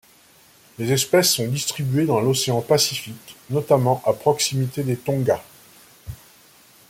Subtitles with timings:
[0.79, 5.39] Les espèces sont distribuées dans l'océan Pacifique, notamment à proximité des Tonga.